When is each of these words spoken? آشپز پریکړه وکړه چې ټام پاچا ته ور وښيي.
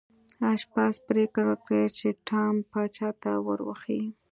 آشپز 0.51 0.93
پریکړه 1.07 1.43
وکړه 1.47 1.81
چې 1.97 2.07
ټام 2.27 2.55
پاچا 2.71 3.09
ته 3.23 3.31
ور 3.45 3.59
وښيي. 3.67 4.03